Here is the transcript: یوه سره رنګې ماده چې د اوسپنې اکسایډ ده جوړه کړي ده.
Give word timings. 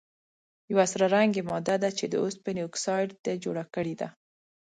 یوه 0.71 0.85
سره 0.91 1.05
رنګې 1.15 1.41
ماده 1.49 1.89
چې 1.97 2.05
د 2.09 2.15
اوسپنې 2.23 2.61
اکسایډ 2.67 3.09
ده 3.25 3.33
جوړه 3.43 3.63
کړي 3.75 3.93
ده. 4.01 4.07